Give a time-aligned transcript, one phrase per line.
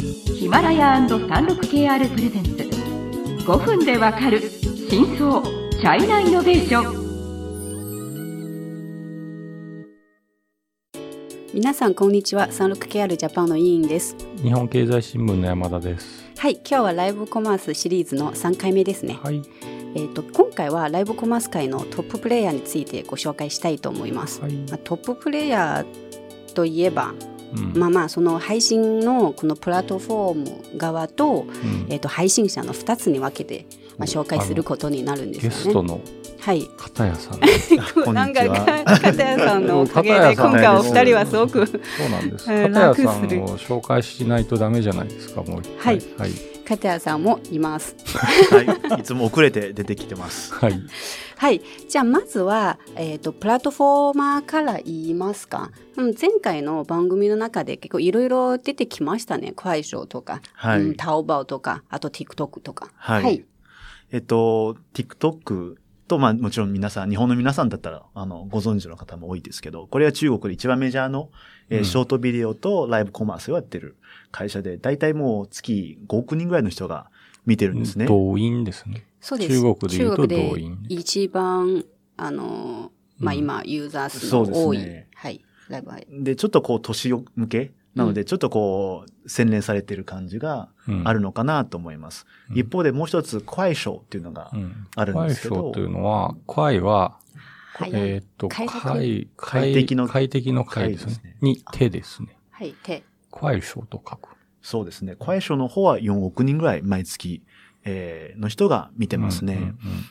[0.00, 2.50] ヒマラヤ &36KR プレゼンツ。
[3.44, 4.40] 5分でわかる
[4.88, 7.08] 真相チャイナイノベーション。
[11.52, 12.46] 皆さんこんにちは。
[12.46, 14.14] 36KR ジャパンの委員です。
[14.40, 16.30] 日本経済新聞の山田です。
[16.36, 19.42] はい今日はライブコマースシリーズの3回目ですね、はい。
[19.96, 24.52] えーと、今回はライブコマース界のトッププレイヤーについてご紹介したいと思います、はい。
[24.52, 27.37] まあ、トッププレイヤーといえば、うん
[27.74, 31.86] まあまあその配信のこのプラットフォーム側と,、うん。
[31.88, 33.66] えー、と配信者の2つに分けて、
[33.96, 35.56] まあ、紹介することになるんですよね。
[35.56, 36.00] ゲストの
[36.40, 36.68] はい。
[36.76, 37.40] 片谷さん。
[38.14, 38.40] なんか。
[38.84, 41.72] 片谷さんのおかげで今回お二人はすごくそ
[42.06, 42.52] うなんです。
[42.52, 46.00] えー片谷さんを紹介しないとダメじゃないですかもう一はい。
[46.00, 47.96] 回はい片谷さんもいます
[48.50, 50.52] はい、いつも遅れて出てきてます。
[50.54, 50.78] はい
[51.36, 51.62] はい。
[51.88, 55.70] じゃあ、まずは、えっ、と、プラットフォーマーから言いますか。
[55.96, 59.52] うん前回の番組の中で結構いろいろ出てきましたね。
[59.54, 62.90] クワイショーとか、はいうん、タオバオとか、あと TikTok とか。
[62.96, 63.44] はい
[64.10, 65.76] えっと、TikTok
[66.08, 71.30] と、まあもちろん皆さん、日本の皆さんだったら、あの、ご存知の方も多いですけど、これは中国で一番メジャーの、
[71.70, 71.84] えーうん。
[71.84, 73.96] ショートビデオとライブコマースをやってる
[74.32, 77.10] 会社で、大体もう月5億人ぐらいの人が
[77.46, 78.06] 見てるんですね。
[78.06, 79.04] 動員ですね。
[79.20, 79.60] そうです。
[79.60, 80.82] 中国で言うと動員。
[80.82, 81.84] で一番、
[82.16, 84.62] あの、まあ、うん今、ユーザー数そうですね。
[84.62, 84.78] の多い、
[85.14, 85.44] はい。
[85.68, 90.68] ライブ配で、ちょっとこう、年向けなので、ちょっとこう、洗練されてる感じが
[91.04, 92.26] あるのかなと思います。
[92.50, 97.18] うん一方でもう一つ、クワイショーっていうのがうんあるんですけど快勝というのは快は
[97.74, 97.90] はい。
[97.92, 102.74] えーっと快楽快快適の快適の快ですね快ですねに手ですねはい。
[102.82, 103.04] 手。
[103.30, 104.30] 快勝と書く
[104.62, 105.14] そうですね。
[105.16, 107.42] クワイショーの方は4億人ぐらい毎月、
[107.84, 109.54] えーの人が見てますね。
[109.54, 109.68] うんうん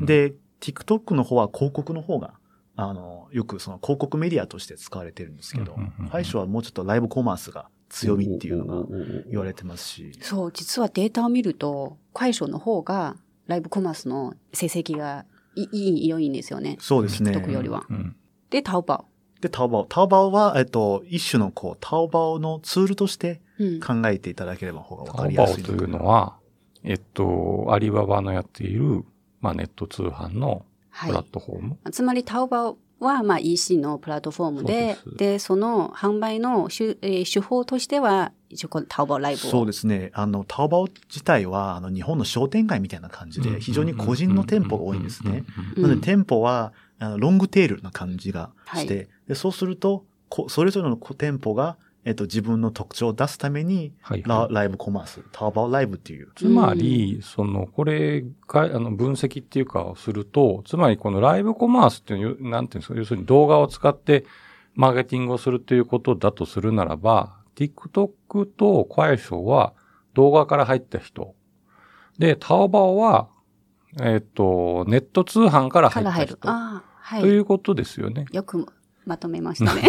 [0.00, 2.34] うんで、TikTok の方は広告の方が、
[2.80, 8.86] あの、よくその広告メディアとして使われてるんですけど、うんうんうんうんクワイショーはもうちょっとライブコマースが強みっていうのが
[9.28, 13.16] 言われてますし、そう、実はデータを見ると、クワイショーの方が、
[13.48, 15.24] ライブコマースの成績が
[15.56, 16.76] いいい、良いんですよね。
[16.78, 17.32] そうですね。
[17.32, 17.84] TikTok よりは。
[17.90, 18.16] うん
[18.50, 19.04] で、タオバ
[19.40, 19.84] で、タオバオ。
[19.84, 23.64] タオバオは、えっと、一種のこう、タオバオのツールとしてオ。
[23.64, 23.80] うん。
[23.80, 26.36] 考えていただければ方がわタかりオバオといやすいのかなうのは、
[26.84, 29.04] えっと、アリババのやっている、
[29.40, 30.64] まあ、ネット通販の
[31.06, 31.24] プラッはい。
[31.30, 31.78] トフォーム？
[31.92, 39.50] つまり、タオバオは、まあ、EC のプラットフォームで、でその販売の手,、えー手法としては、一応このタオバオライブを。
[39.50, 40.10] そうですね。
[40.14, 45.44] あの、タオバオ自体は、あの、日本の商店街みたいな感じで、非常に個人の店舗が多いんですね。
[45.76, 51.76] うんなので、店舗は、あのロングテールな感じがして、はでそうすると、こそれぞれの店舗が、
[52.08, 56.32] えっと、自分の特徴を出すために、はいラはいライブコマース、タオバオライブっていう。
[56.36, 64.24] つまり、その、これが、あの、分析っていうかをすると、つまりこのライブコマースっていうなんていうんですか、要するに動画を使って
[64.74, 69.74] マーケティングをするということだとするならば、TikTok とクワイショーは
[70.14, 71.34] 動画から入った人。
[72.18, 73.28] で、タオバオは、
[74.00, 76.38] えっ、と、ネット通販から入った人。
[76.48, 77.20] ああ、はい。
[77.20, 78.24] ということですよね。
[78.32, 78.66] よく
[79.04, 79.82] まとめましたね。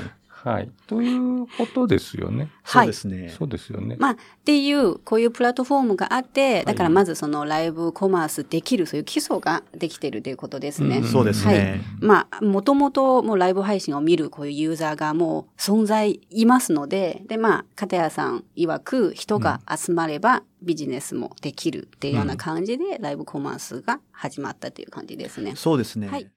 [0.42, 0.70] はい。
[0.86, 2.50] ということですよね。
[2.64, 3.28] そうですね。
[3.28, 3.96] そうですよね。
[3.98, 10.98] まあ、っていう、こういうプラットフォームがあって、だからまずそのライブコマースできる、そういう基礎ができてるということですね。
[10.98, 11.82] うんそうですね。
[12.00, 25.54] まあ、もともともうライブ配信を見るこういうユーザーがもう存在いますので、で、まあ、片谷さん曰く人が集まればビジネスもできるっていうような感じで、ライブコマースが始まったという感じですね。
[25.54, 26.08] そうですね。
[26.08, 26.30] はい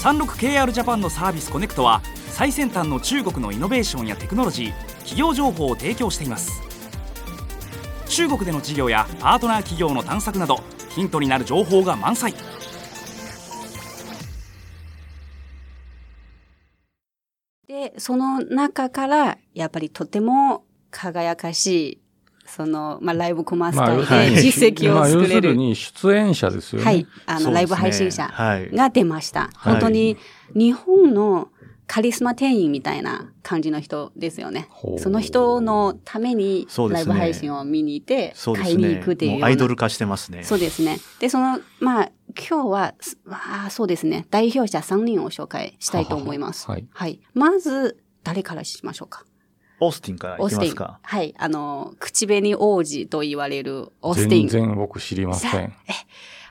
[0.00, 6.62] 36KR ジャパンのサービスコネクトは最先端の中国のイノベーションやテクノロジー企業情報を提供しています。
[8.08, 12.32] 中国での事業やパートナー企業の探索などヒントになる情報が満載。
[17.68, 22.00] で、その中から、やっぱりとても輝かしい、
[22.50, 25.50] その、まあ、ライブコマースまあ、要界するにで実績をまあ要す作れる。
[25.50, 26.84] るに出演者ですよね。
[26.84, 27.06] はい。
[27.26, 28.70] あの、ねライブ配信者はい。
[28.70, 29.50] が出ました。
[29.54, 30.16] はい本当に、
[30.54, 31.48] 日本の
[31.86, 34.94] カリスマ店員みたいな感じの人ですよねほ。
[34.94, 39.46] うその人のために、ライブ配信を見に行って、買いに行ねくっていうような。
[39.46, 40.44] もうアイドル化してますね。
[40.44, 40.98] そうですね。
[41.18, 42.10] で、その、まあ、
[42.48, 44.24] 今日は、すあーそうですね。
[44.30, 46.68] 代表者3人を紹介したいと思います。
[46.68, 49.24] はははいまず、誰からしましょうか？
[49.80, 51.00] オースティンからいきますか？
[51.02, 51.34] はい。
[51.38, 54.48] あの、口紅王子と言われるオースティン。
[54.48, 55.72] 全然僕知りません。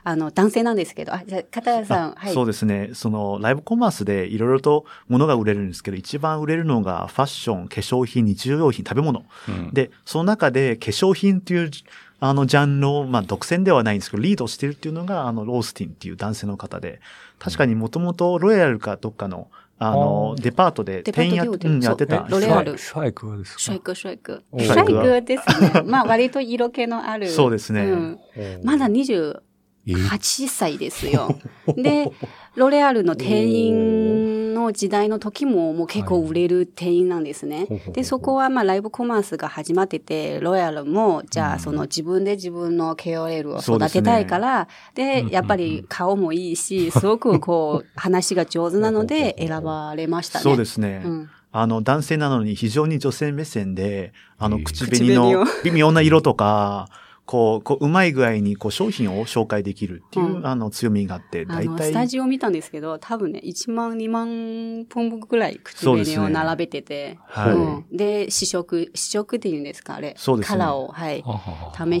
[0.02, 2.32] あの、男性なんですけど、あ、じゃあ、片谷さん、はい。
[2.32, 2.92] そうですね。
[2.94, 9.26] その、ライブコマースでいろいろと物が売れるんですけど、一番売れるのがファッション、化粧品、日常用品、食べ物。
[9.48, 11.70] うんで、その中で化粧品っていう、
[12.18, 17.00] あの、ジャンルを、まあ、独占ではないんですけど、リードしてるっていうのが、あの、ロースティンっていう男性の方で、
[17.38, 19.48] 確かにもともとロイヤルかどっかの、
[19.82, 22.40] あの、デパートで店員や,、うん、やってたそう。
[22.40, 22.76] ロレアル。
[22.76, 23.60] シャイクはですか？
[23.60, 24.44] シャイク、シャイク。
[24.52, 25.82] おシャイクですね。
[25.86, 27.28] まあ、割と色気のある。
[27.30, 27.86] そうですね。
[27.86, 28.18] ん。
[28.62, 29.40] まだ28
[29.86, 31.34] え歳ですよ。
[31.76, 32.12] で、
[32.56, 34.29] ロレアルの店員
[34.60, 37.60] の時代の時ももう結構売れる店員なんですね。
[37.60, 37.94] ほうほうほう。
[37.94, 50.42] で、そこはまあライブコマースが始まってて、ロレアルもじゃあその自分で自分の KOL を育てたいから、で,、やっぱり顔もいいし、すごくこう 話が上手なので選ばれましたね。
[50.42, 51.02] そうですね。
[51.04, 51.30] うん。
[51.52, 56.88] あの、男性なのに非常に女性目線で、あの、口紅の口 微妙な色とか、
[57.30, 61.90] こう、こう、うまい具合に、こう、商品を紹介できるっていう、うんあの、強みがあって、あの、大体。
[61.90, 70.14] スタジオ見たんですけど、多分ね、1万、2万本ぐらい口紅を並べてて、はいうんで、試食、試食っていうんですか、あれ。
[70.18, 71.22] そうですねカラーを、はい。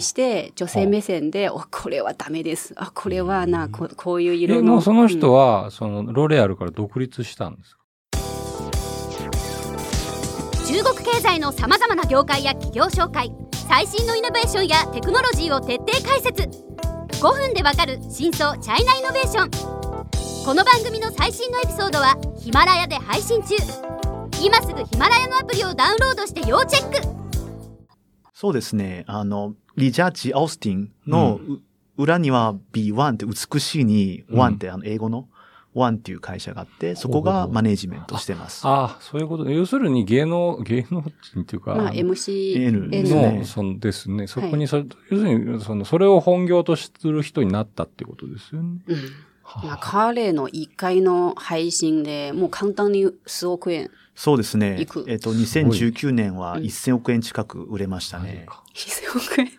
[0.04, 2.74] して、女性目線で、お、これはダメです。
[2.76, 4.62] あ、これはな、ここういうえ、色の。
[4.64, 7.80] もうその人は、は、その、ロレアルから独立したんですか？
[10.66, 13.32] 中国経済のさまざまな業界や企業紹介
[13.70, 16.42] 最新のイノベーションやテクノロジーを徹底解説。
[16.42, 20.44] 5分でわかる真相チャイナイノベーション。
[20.44, 23.54] この番組の最新のエピソードはヒマラヤで配信中。
[24.42, 26.96] 今すぐヒマラヤのアプリをダウンロードして要チェック。
[28.34, 29.04] そうですね。
[29.06, 31.60] あの、リジャージ・アウスティンのう
[31.96, 35.28] 裏には B1 って美しいに、うん1ってあの、英語の
[35.74, 38.66] 1っていう会社があって、そこがマネージメントしてます。
[38.66, 39.48] ああ、そういうこと。
[39.50, 44.26] 要するに芸能、芸能人っていうか、まあ、MCN ですねの、そのですね。
[44.26, 48.80] そこにそ、要するに、その、それを本業とする人になったってことですよね。
[48.86, 48.96] うん。
[49.42, 53.90] はまあ、彼の1回の配信でもう簡単に数億円。
[54.14, 55.04] そうですねいく。
[55.08, 58.46] えっと、2019年はうん1000億円近く売れましたね。
[58.74, 59.50] 1000億円。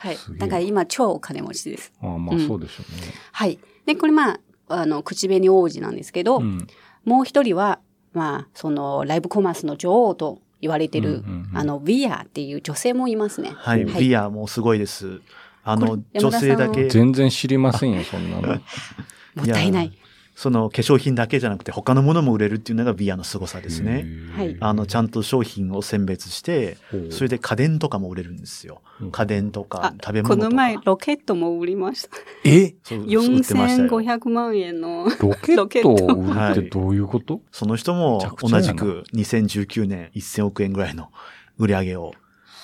[0.00, 1.92] はいだから今超お金持ちです。
[2.02, 3.12] ああまあうんそうでしょうね。
[3.32, 3.58] はい。
[3.86, 6.66] で、これまあ、あの、口紅王子なんですけど、うん。
[7.04, 7.80] もう一人は、
[8.12, 13.52] まあ、その、ライブコマースの女王と言われてる、うんうんうんあの、ウィアっていう女性もいますね。
[13.54, 13.84] はい。
[13.84, 15.20] はいビアもすごいです。
[15.64, 18.48] あの、女性だけ、全然知りませんよ、そんなの。
[19.36, 19.92] もったいない。
[20.40, 24.06] その化粧品だけじゃなくて他のものも売れるっていうのがビアの凄さですね。
[24.36, 26.76] はいあの、ちゃんと商品を選別して、
[27.10, 28.80] それで家電とかも売れるんですよ。
[29.00, 30.46] うん家電とかあ食べ物とか。
[30.46, 32.16] この前、ロケットも売りました。
[32.44, 32.76] え？
[32.84, 35.08] そう売ってましたよ4500万円の。
[35.20, 35.34] ロ
[35.66, 37.40] ケットを売るってどういうこと？
[37.50, 41.10] その人めも同じく2019年1000億円ぐらいの
[41.56, 42.12] 売り上げを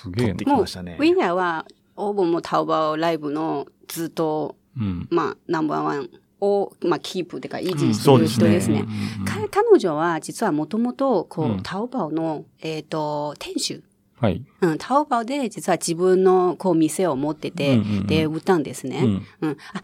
[0.01, 0.45] すげえな取って。
[0.45, 0.97] きましたね。
[1.21, 1.67] ィアは、
[1.97, 5.09] オーブンもタオバオライブのずっと、うん。
[5.11, 6.11] まあ、ナンバーワン
[6.45, 8.85] を、まあ、キープというか維持してるそうですね人ですね。
[9.19, 13.83] うんか彼女は実はもともと、こう、うんタオバオの、えっ、と、店主。
[14.21, 14.45] はい。
[14.61, 19.01] うん、タオバオで実は自分のこう店を持ってて、うんうんうんで、売ったんですね。
[19.03, 19.57] うんうん。
[19.73, 19.83] あ、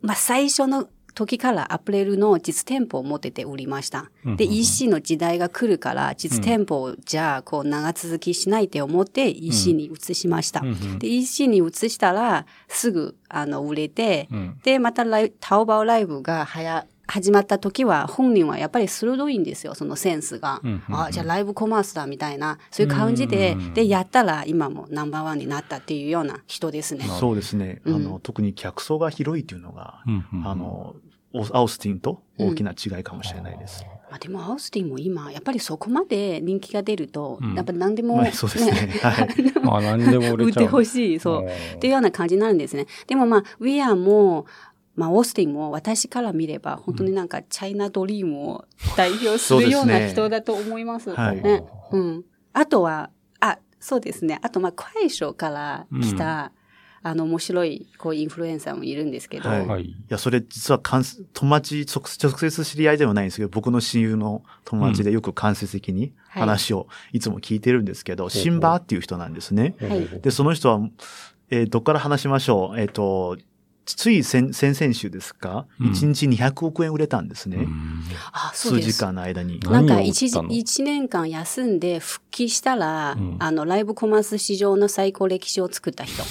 [0.00, 4.10] まあ、最初の時からアプレルの実店舗を持ってて売りました。
[4.36, 10.62] で、EC の時代が来るから、実店舗をじゃあ、こう、長続きしないって思って EC に移しました。
[10.98, 20.62] で、EC に移したら、すぐ、あの、売れて、うんで、またライタオバオライブがはや、始まった時は、本人はやっぱり鋭いんですよ、そのセンスが。
[20.64, 27.04] うんうんうんあ、じゃあライブコマースだ、みたいな、そういう感じで、うんうんうんで、やったら今もナンバーワンになったっていうような人ですね。
[27.20, 27.82] そうですね。
[27.86, 30.96] あうんの、特に客層が広いっていうのが、うんうんあの、
[31.34, 33.84] オアウスティンと大きな違いかもしれないです。
[34.10, 38.72] まあ、でも、アウスティンも今、やっぱりそこまで人気が出ると、うんやっぱり何でも、まあそうですね。
[39.02, 39.28] はい。
[39.64, 40.68] まあ何でも売売ってれちゃう。
[40.68, 41.46] ほしい、そう。
[41.46, 42.86] っていうような感じになるんですね。
[43.06, 44.46] でもまあ、ウィアも、
[44.94, 48.64] まあ、オースティンも私から見れば、本当になんか、チャイナドリームを
[48.96, 51.14] 代表するような人だと思います。
[51.14, 51.64] はいね。
[51.92, 52.24] うん。
[52.52, 54.38] あとは、あ、そうですね。
[54.42, 56.52] あと、まあ、クワイショから来た、
[57.04, 59.82] あの、面白い、こう、インフルエンサーもいるんですけど、はいはい。
[59.86, 69.74] いや、それ実は間接友達直、直接知り合いではないんですけど、僕の親友の友達でよく間接的にはい話をいつも聞いてるんですけど、シンバーっていう人なんですね。
[69.80, 70.80] はいで、その人は、
[71.50, 72.80] えーどっから話しましょう？
[72.80, 73.36] えっ、と、
[73.84, 77.56] つい先、先々週ですか、うん1日200億円売れたんですね。
[77.58, 78.68] うです。
[78.68, 79.60] 数時間の間に。
[79.60, 80.48] なんか何を売一時ったの？
[80.50, 86.22] 一年間休んで復帰したら、うんあの、ライブコマース市場の最高歴史を作った人。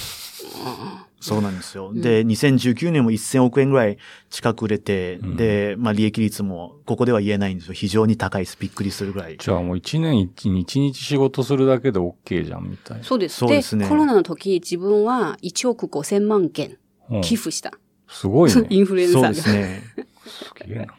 [1.20, 1.92] そうなんですよ。
[1.94, 3.96] で、2019年も1000億円ぐらい
[4.28, 7.74] 近く売れて、うんで、まあ利益率もここでは言えないんですよ。
[7.74, 8.56] 非常に高いです。
[8.58, 9.36] びっくりするぐらい。
[9.38, 13.04] じゃあもう一年一日日仕事するだけで OK じゃんみたいな。
[13.04, 13.36] そうです。
[13.36, 16.76] そうですねコロナの時、自分は1億5千万件うん
[17.20, 17.72] 寄付した。
[18.08, 18.66] すごいね。
[18.70, 19.26] インフルエンサーが。
[19.26, 19.82] そうですね。
[20.26, 20.94] すげえな。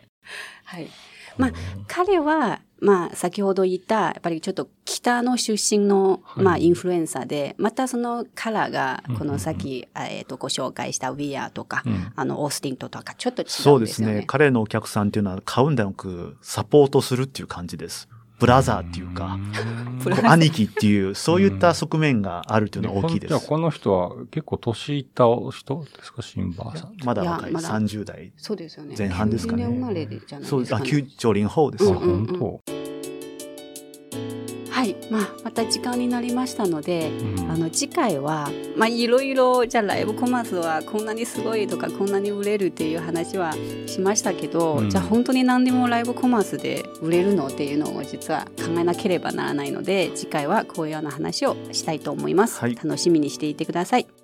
[0.65, 0.87] はい。
[1.37, 1.51] まあ、
[1.87, 14.19] 彼は、まあ、先ほど言った、やっぱりちょっと北の出身の、はいまあ、インフルエンサーで、またそのカラーがうん、このさっき、えっと、ご紹介したウィアーとか、うんあの、オースティントとか、ちょっと違そううんですすでよね。
[14.19, 14.25] ね。
[14.27, 18.09] 彼のお客さんっていうのは買うんではなく、サポートするっていう感じです。
[18.43, 19.39] ブラザーっていうか、
[20.29, 23.29] 兄貴っていう、そういった側面があるっていうのは大きいです。
[23.29, 26.93] じゃあこの人は結構年いった人ですか、シンバーさん。
[27.05, 28.33] まだ若い、いやまだ30代。
[28.35, 28.95] そうですよね。
[28.97, 30.75] 前半ですかね90年生まれでじゃないそうです。
[30.75, 31.03] あ、ですか、ね。
[31.03, 31.85] 九九零後です。
[31.85, 32.82] あ、うんうん本当。
[35.13, 35.23] はい。
[35.23, 37.51] まあ、また時間になりましたので、うん。
[37.51, 43.53] あの次回は、まあ、いろいろじゃあライブコマースはこんなにすごいとかこんなに売れるっていう話は
[43.87, 44.89] しましたけど、うん。
[44.89, 52.75] じゃあ本当に何でもライブコマースで売れるのっていうのを実は考えなければならないので次回はこういうような話をしたいと思います、はい。
[52.75, 54.22] 楽しみにしていてください